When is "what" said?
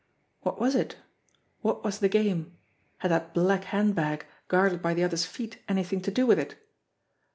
0.41-0.59, 1.61-1.83